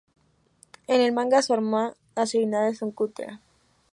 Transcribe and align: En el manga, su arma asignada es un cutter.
En 0.87 0.99
el 0.99 1.11
manga, 1.13 1.43
su 1.43 1.53
arma 1.53 1.93
asignada 2.15 2.69
es 2.69 2.81
un 2.81 2.89
cutter. 2.91 3.37